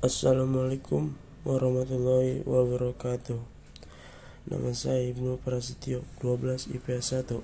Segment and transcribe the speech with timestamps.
[0.00, 1.12] Assalamualaikum
[1.44, 3.36] warahmatullahi wabarakatuh.
[4.48, 7.36] Nama saya Ibnu Prasetyo 12 IPS 1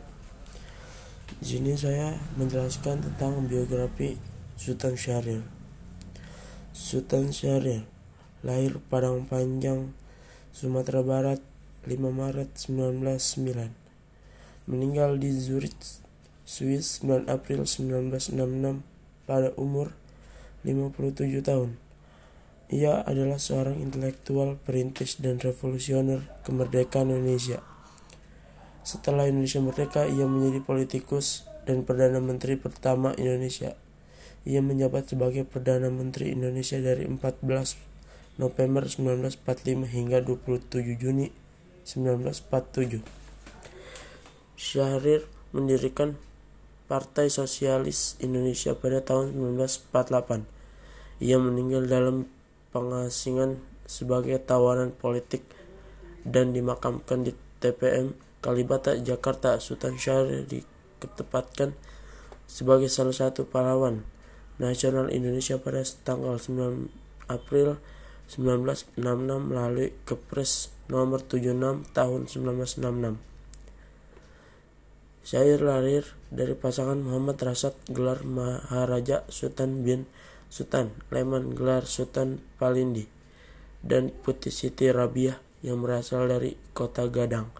[1.37, 4.16] Di sini saya menjelaskan tentang biografi
[4.56, 5.45] Sultan Syahrir
[6.72, 7.84] Sultan Syahrir
[8.40, 9.92] lahir Padang Panjang,
[10.48, 11.44] Sumatera Barat
[11.84, 13.68] 5 Maret 1909
[14.64, 16.00] Meninggal di Zurich,
[16.48, 18.80] Swiss 9 April 1966
[19.28, 19.92] pada umur
[20.64, 21.84] 57 tahun
[22.66, 27.62] ia adalah seorang intelektual, perintis, dan revolusioner kemerdekaan Indonesia.
[28.83, 33.79] Setelah Indonesia merdeka, ia menjadi politikus dan Perdana Menteri pertama Indonesia.
[34.47, 37.42] Ia menjabat sebagai Perdana Menteri Indonesia dari 14
[38.39, 41.30] November 1945 hingga 27 Juni
[41.87, 43.03] 1947.
[44.59, 46.19] Syahrir mendirikan
[46.87, 50.47] Partai Sosialis Indonesia pada tahun 1948.
[51.23, 52.30] Ia meninggal dalam
[52.75, 55.47] pengasingan sebagai tawanan politik
[56.27, 59.59] dan dimakamkan di TPM Kalibata, Jakarta.
[59.62, 61.75] Sultan Syahrir diketepatkan
[62.47, 64.06] sebagai salah satu pahlawan
[64.62, 66.89] nasional Indonesia pada tanggal 9
[67.27, 67.78] April
[68.27, 69.03] 1966
[69.50, 73.19] melalui Kepres nomor 76 tahun 1966.
[75.27, 80.06] Syair lahir dari pasangan Muhammad Rasad gelar Maharaja Sultan bin
[80.57, 83.05] Sultan Leman gelar Sultan Palindi
[83.85, 87.53] dan Putih Siti Rabiah yang berasal dari kota Gadang,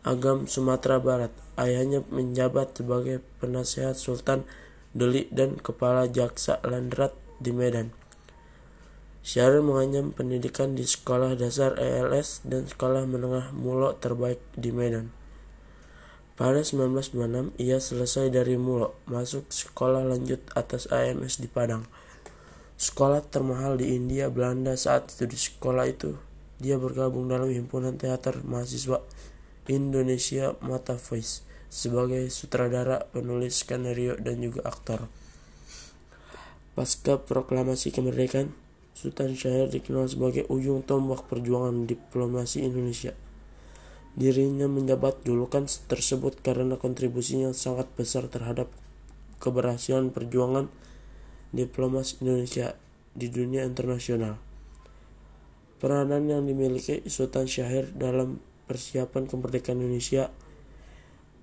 [0.00, 1.28] Agam Sumatera Barat.
[1.60, 4.48] Ayahnya menjabat sebagai penasehat Sultan
[4.96, 7.92] Deli dan kepala jaksa Landrat di Medan.
[9.20, 15.12] Syahrir menganyam pendidikan di sekolah dasar ELS dan sekolah menengah Mulo terbaik di Medan.
[16.36, 21.84] Pada 1926, ia selesai dari Mulo, masuk sekolah lanjut atas AMS di Padang.
[22.76, 26.20] Sekolah termahal di India Belanda saat studi sekolah itu,
[26.60, 29.00] dia bergabung dalam himpunan teater mahasiswa
[29.64, 31.40] Indonesia Mata Voice
[31.72, 35.08] sebagai sutradara, penulis skenario, dan juga aktor.
[36.76, 38.52] Pasca proklamasi kemerdekaan,
[38.92, 43.16] Sultan Syahrir dikenal sebagai ujung tombak perjuangan diplomasi Indonesia.
[44.16, 48.68] Dirinya menjabat julukan tersebut karena kontribusinya sangat besar terhadap
[49.40, 50.72] keberhasilan perjuangan
[51.54, 52.74] diplomasi Indonesia
[53.16, 54.38] di dunia internasional.
[55.76, 60.32] Peranan yang dimiliki Sultan Syahrir dalam persiapan kemerdekaan Indonesia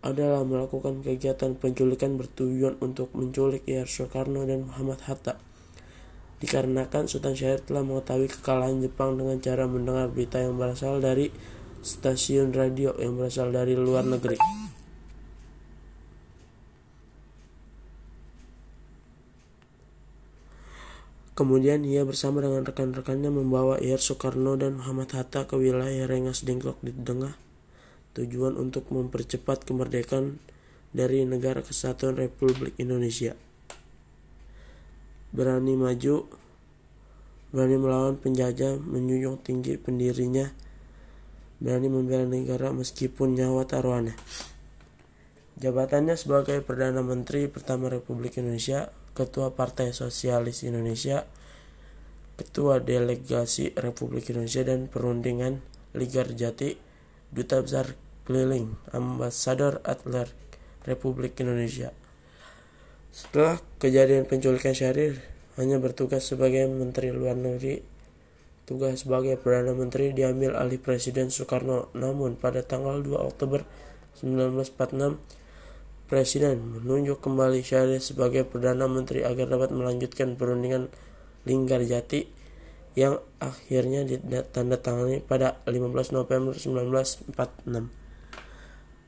[0.04, 5.40] adalah melakukan kegiatan penculikan bertujuan untuk menculik Ir Soekarno dan Muhammad Hatta.
[6.44, 11.32] Dikarenakan Sultan Syahrir telah mengetahui kekalahan Jepang dengan cara mendengar berita yang berasal dari
[11.80, 14.36] stasiun radio yang berasal dari luar negeri.
[21.34, 26.78] Kemudian ia bersama dengan rekan-rekannya membawa Ir Soekarno dan Muhammad Hatta ke wilayah Rengas Dengklok
[26.86, 27.34] di Tengah,
[28.14, 30.38] tujuan untuk mempercepat kemerdekaan
[30.94, 33.34] dari Negara Kesatuan Republik Indonesia.
[35.34, 36.30] Berani maju,
[37.50, 40.54] berani melawan penjajah, menjunjung tinggi pendirinya,
[41.58, 44.14] berani membela negara meskipun nyawa taruhannya.
[45.60, 51.30] Jabatannya sebagai Perdana Menteri pertama Republik Indonesia, Ketua Partai Sosialis Indonesia,
[52.38, 55.62] Ketua Delegasi Republik Indonesia dan Perundingan
[55.94, 56.74] Liga Jati,
[57.30, 57.94] Duta Besar
[58.26, 60.34] Keliling, Ambasador Atler
[60.90, 61.94] Republik Indonesia.
[63.14, 65.22] Setelah kejadian penculikan Syahrir,
[65.62, 67.94] hanya bertugas sebagai Menteri Luar Negeri
[68.64, 73.68] Tugas sebagai Perdana Menteri diambil alih Presiden Soekarno, namun pada tanggal 2 Oktober
[74.24, 75.20] 1946,
[76.14, 80.94] Presiden menunjuk kembali Syahrir sebagai Perdana Menteri agar dapat melanjutkan perundingan
[81.42, 82.30] Linggarjati
[82.94, 87.34] yang akhirnya ditandatangani pada 15 November 1946.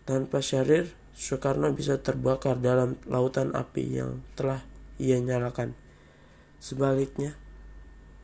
[0.01, 4.65] Tanpa Syahrir, Soekarno bisa terbakar dalam lautan api yang telah
[4.97, 5.77] ia nyalakan.
[6.57, 7.37] Sebaliknya,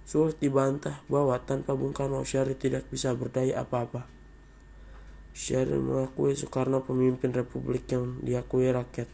[0.09, 4.09] Sulit dibantah bahwa tanpa Bung Karno Syahrir tidak bisa berdaya apa-apa.
[5.31, 9.07] Syahrir mengakui Soekarno pemimpin republik yang diakui rakyat.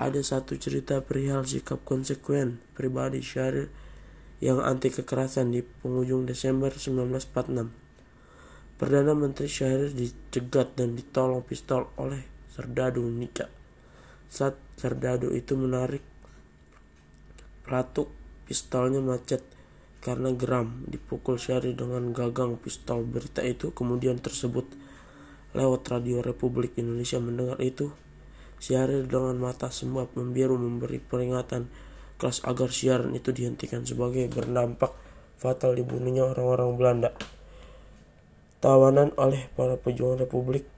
[0.00, 3.68] Ada satu cerita perihal sikap konsekuen pribadi Syahrir
[4.40, 7.68] yang anti kekerasan di penghujung Desember 1946.
[8.80, 13.52] Perdana Menteri Syahrir dicegat dan ditolong pistol oleh Serdadu Nika.
[14.32, 16.00] Saat Serdadu itu menarik
[17.70, 18.10] pelatuk
[18.50, 19.46] pistolnya macet
[20.00, 24.64] karena geram dipukul Syari dengan gagang pistol berita itu kemudian tersebut
[25.56, 27.90] lewat radio Republik Indonesia mendengar itu
[28.60, 31.72] Syahrir dengan mata sembab membiru memberi peringatan
[32.20, 34.92] keras agar siaran itu dihentikan sebagai berdampak
[35.40, 37.10] fatal dibunuhnya orang-orang Belanda.
[38.60, 40.68] Tawanan oleh para pejuang Republik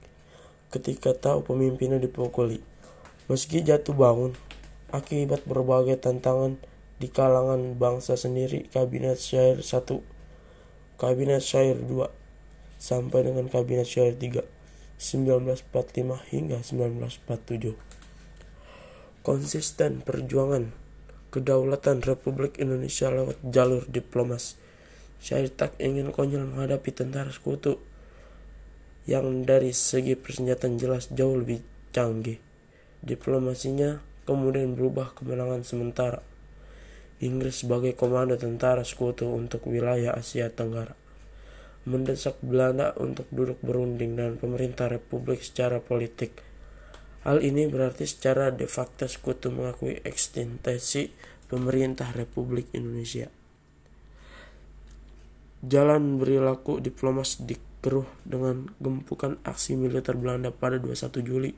[0.71, 2.63] ketika tahu pemimpinnya dipukuli.
[3.27, 4.31] Meski jatuh bangun,
[4.95, 6.55] akibat berbagai tantangan
[7.03, 9.99] di kalangan bangsa sendiri, Kabinet Syair 1,
[10.95, 12.07] Kabinet Syair 2,
[12.79, 14.52] sampai dengan Kabinet Syair 3,
[14.97, 17.75] 1945 hingga 1947.
[19.23, 20.75] Konsisten perjuangan
[21.31, 24.59] kedaulatan Republik Indonesia lewat jalur diplomas.
[25.23, 27.79] Syair tak ingin konyol menghadapi tentara sekutu
[29.07, 31.63] yang dari segi persenjataan jelas jauh lebih
[31.95, 32.39] canggih.
[33.03, 36.23] Diplomasinya kemudian berubah kemenangan sementara.
[37.23, 41.02] Inggris sebagai komando tentara sekutu untuk wilayah Asia Tenggara
[41.83, 46.39] mendesak Belanda untuk duduk berunding dengan pemerintah Republik secara politik.
[47.27, 51.11] Hal ini berarti secara de facto sekutu mengakui ekstensi
[51.47, 53.31] pemerintah Republik Indonesia.
[55.63, 61.51] Jalan berlaku diplomas dikeruh dengan gempukan aksi militer Belanda pada 21 Juli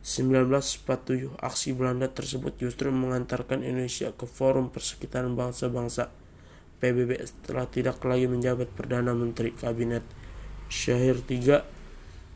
[0.00, 1.36] 1947.
[1.36, 6.19] Aksi Belanda tersebut justru mengantarkan Indonesia ke Forum Persekitaran Bangsa-Bangsa
[6.80, 10.02] PBB setelah tidak lagi menjabat Perdana Menteri Kabinet
[10.72, 11.60] Syahir III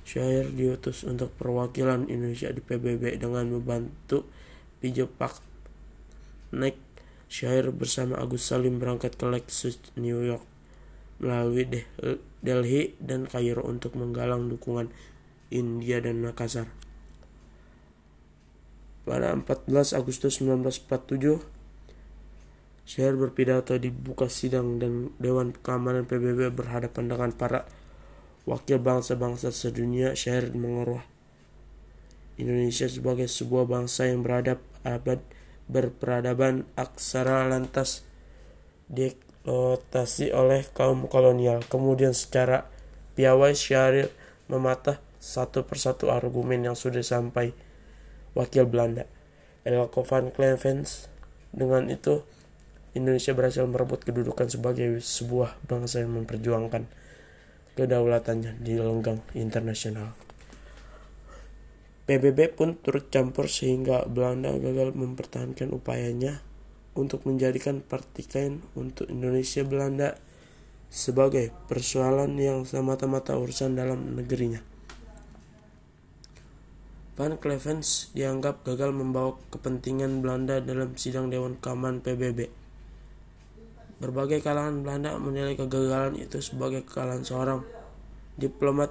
[0.05, 4.29] Syahir diutus untuk perwakilan Indonesia di PBB dengan membantu
[4.85, 5.41] Pijo Pak
[6.53, 6.77] Nek
[7.33, 10.45] Syahir bersama Agus Salim berangkat ke Lexus New York
[11.19, 11.65] melalui
[12.45, 14.93] Delhi dan Kairo untuk menggalang dukungan
[15.49, 16.69] India dan Makassar.
[19.05, 21.54] Pada 14 Agustus 1947,
[22.85, 27.65] Syahir berpidato di buka sidang dan Dewan Keamanan PBB berhadapan dengan para
[28.45, 30.13] wakil bangsa-bangsa sedunia.
[30.13, 31.01] Syahir mengeruh
[32.37, 35.25] Indonesia sebagai sebuah bangsa yang beradab abad
[35.65, 38.05] berperadaban aksara lantas
[38.93, 41.65] dieksploitasi oleh kaum kolonial.
[41.65, 42.69] Kemudian secara
[43.17, 44.13] piawai Syahrir
[44.53, 47.57] mematah satu persatu argumen yang sudah sampai
[48.37, 49.09] wakil Belanda.
[49.65, 50.29] Elko van
[51.55, 52.21] dengan itu
[52.95, 56.87] Indonesia berhasil merebut kedudukan sebagai sebuah bangsa yang memperjuangkan
[57.75, 60.15] kedaulatannya di lenggang internasional.
[62.05, 66.45] PBB pun turut campur sehingga Belanda gagal mempertahankan upayanya
[66.95, 70.15] untuk menjadikan pertikaian untuk Indonesia Belanda
[70.93, 74.63] sebagai persoalan yang semata-mata urusan dalam negerinya.
[77.15, 82.64] Van Clevens dianggap gagal membawa kepentingan Belanda dalam sidang Dewan Keamanan PBB.
[84.03, 87.61] Berbagai kalangan Belanda menilai kegagalan itu sebagai kekalahan seorang
[88.35, 88.91] diplomat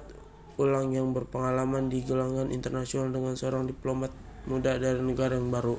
[0.56, 4.14] ulang yang berpengalaman di gelangan internasional dengan seorang diplomat
[4.48, 5.76] muda dari negara yang baru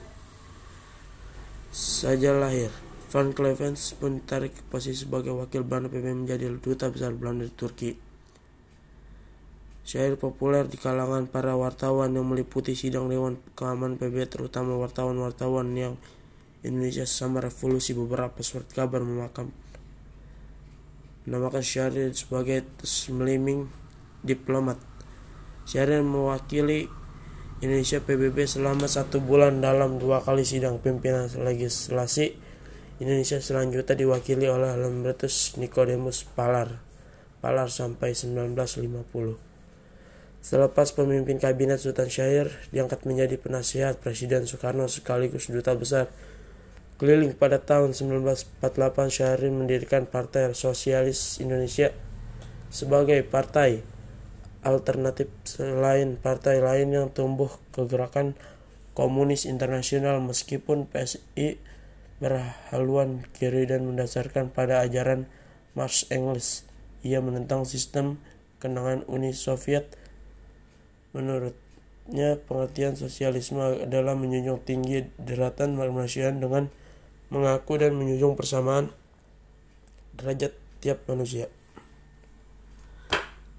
[1.75, 2.69] saja lahir.
[3.16, 7.54] Van Clevens pun ditarik ke posisi sebagai wakil Belanda PBB menjadi duta besar Belanda di
[7.54, 7.92] Turki.
[9.86, 15.94] Syair populer di kalangan para wartawan yang meliputi sidang Dewan Keamanan PBB terutama wartawan-wartawan yang
[16.65, 19.53] Indonesia sama revolusi beberapa surat kabar memakam
[21.25, 22.65] menamakan Syahrir sebagai
[23.09, 23.69] meliming
[24.21, 24.77] diplomat.
[25.65, 26.85] Syahrir mewakili
[27.62, 32.38] Indonesia PBB selama satu bulan dalam dua kali sidang pimpinan legislasi
[33.01, 36.79] Indonesia selanjutnya diwakili oleh Lambertus Nicodemus Palar
[37.41, 39.38] Palar sampai 1950.
[40.45, 46.05] Selepas pemimpin kabinet Sultan Syahir diangkat menjadi penasihat Presiden Soekarno sekaligus duta besar
[46.95, 48.63] Keliling pada tahun 1948
[49.11, 51.91] Syahrir mendirikan Partai Sosialis Indonesia
[52.71, 53.83] sebagai partai
[54.63, 58.39] alternatif selain partai lain yang tumbuh ke gerakan
[58.95, 61.59] komunis internasional meskipun PSI
[62.23, 65.27] berhaluan kiri dan mendasarkan pada ajaran
[65.75, 66.63] Marx Engels.
[67.03, 68.23] Ia menentang sistem
[68.63, 69.91] kenangan Uni Soviet.
[71.11, 76.71] Menurutnya pengertian sosialisme adalah menjunjung tinggi deratan kemanusiaan dengan
[77.34, 78.94] mengaku dan menjunjung persamaan
[80.15, 81.50] derajat tiap manusia.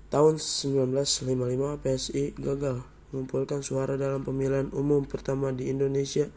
[0.09, 6.31] Tahun 1955 PSI gagal mengumpulkan suara dalam pemilihan umum pertama di Indonesia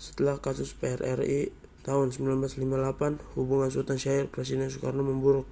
[0.00, 5.46] setelah kasus PRRI tahun 1958 hubungan Sultan Syahir Presiden Soekarno memburuk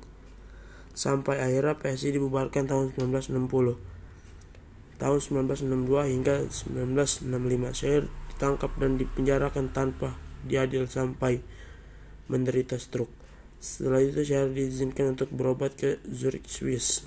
[0.95, 3.79] sampai akhirnya PSI dibubarkan tahun 1960
[5.01, 10.15] tahun 1962 hingga 1965 Syahir ditangkap dan dipenjarakan tanpa
[10.47, 11.43] diadil sampai
[12.31, 13.13] menderita stroke.
[13.61, 17.05] Setelah itu Syahrir diizinkan untuk berobat ke Zurich, Swiss.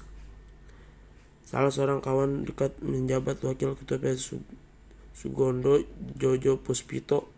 [1.48, 4.14] Salah seorang kawan dekat menjabat wakil ketua
[5.14, 5.82] Sugondo
[6.18, 7.30] Jojo Puspito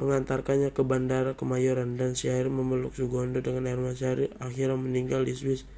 [0.00, 5.68] mengantarkannya ke bandara Kemayoran dan Syair memeluk Sugondo dengan air mata akhirnya meninggal di Swiss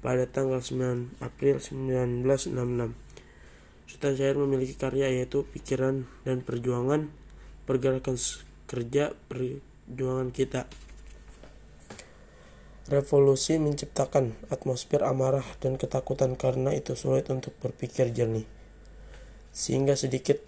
[0.00, 2.94] pada tanggal 9 April 1966.
[3.90, 7.10] Sultan Syair memiliki karya yaitu Pikiran dan Perjuangan,
[7.68, 8.16] Pergerakan
[8.70, 10.62] Kerja, Perjuangan Kita.
[12.86, 18.46] Revolusi menciptakan atmosfer amarah dan ketakutan karena itu sulit untuk berpikir jernih.
[19.50, 20.38] Sehingga sedikit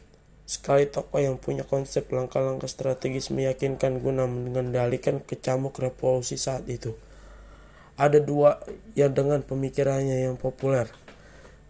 [0.46, 6.94] sekali tokoh yang punya konsep langkah-langkah strategis meyakinkan guna mengendalikan kecamuk revolusi saat itu.
[7.98, 8.62] Ada dua
[8.94, 10.86] yang dengan pemikirannya yang populer.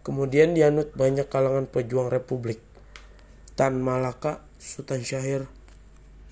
[0.05, 2.61] Kemudian dianut banyak kalangan pejuang republik.
[3.57, 5.49] Tan Malaka, Sultan Syahir,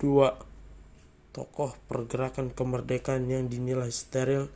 [0.02, 0.34] dua
[1.30, 4.50] tokoh pergerakan kemerdekaan yang dinilai steril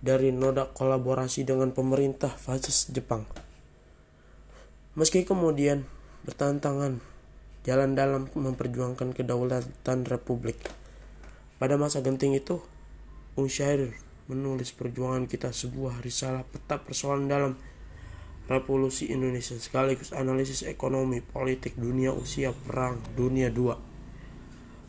[0.00, 3.28] dari noda kolaborasi dengan pemerintah fasis Jepang.
[4.96, 5.84] Meski kemudian
[6.24, 7.04] bertantangan
[7.68, 10.56] jalan dalam memperjuangkan kedaulatan republik.
[11.60, 12.64] Pada masa genting itu,
[13.36, 13.92] Ung Syahir
[14.32, 17.52] menulis perjuangan kita sebuah risalah peta persoalan dalam
[18.48, 23.95] revolusi Indonesia sekaligus analisis ekonomi, politik, dunia usia perang dunia dua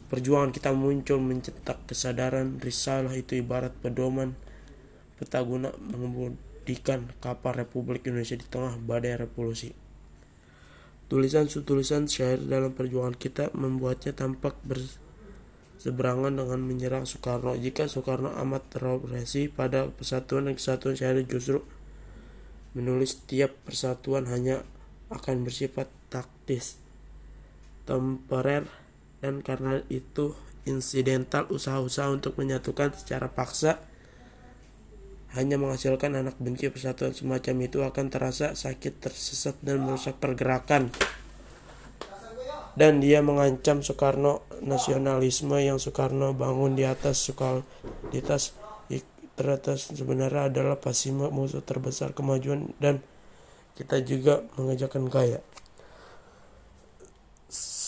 [0.08, 4.40] Perjuangan kita muncul mencetak kesadaran risalah itu ibarat pedoman
[5.20, 9.74] peta guna mengemudikan kapal Republik Indonesia di tengah badai revolusi.
[11.12, 17.56] Tulisan-tulisan syair dalam perjuangan kita membuatnya tampak berseberangan dengan menyerang Soekarno.
[17.60, 21.64] Jika Soekarno amat terobsesi pada persatuan dan kesatuan syair justru
[22.76, 24.62] menulis tiap persatuan hanya
[25.08, 26.78] akan bersifat taktis,
[27.88, 28.68] temporer,
[29.24, 33.82] dan karena itu insidental usaha-usaha untuk menyatukan secara paksa
[35.36, 40.92] hanya menghasilkan anak benci persatuan semacam itu akan terasa sakit tersesat dan merusak pergerakan
[42.78, 47.26] dan dia mengancam Soekarno nasionalisme yang Soekarno bangun di atas
[48.14, 48.54] atas
[49.38, 53.06] teratas sebenarnya adalah pasti musuh terbesar kemajuan dan
[53.78, 55.46] kita juga mengejarkan kaya.